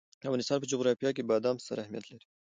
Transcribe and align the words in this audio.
د 0.19 0.23
افغانستان 0.27 0.57
په 0.61 0.69
جغرافیه 0.71 1.11
کې 1.15 1.27
بادام 1.29 1.55
ستر 1.63 1.77
اهمیت 1.81 2.05
لري. 2.07 2.27